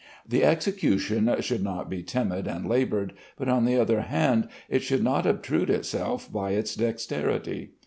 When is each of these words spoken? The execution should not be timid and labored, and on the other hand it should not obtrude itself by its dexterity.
The 0.27 0.43
execution 0.43 1.31
should 1.41 1.61
not 1.61 1.87
be 1.87 2.01
timid 2.01 2.47
and 2.47 2.67
labored, 2.67 3.13
and 3.37 3.51
on 3.51 3.65
the 3.65 3.77
other 3.79 4.01
hand 4.01 4.47
it 4.67 4.79
should 4.81 5.03
not 5.03 5.27
obtrude 5.27 5.69
itself 5.69 6.27
by 6.33 6.53
its 6.53 6.73
dexterity. 6.73 7.73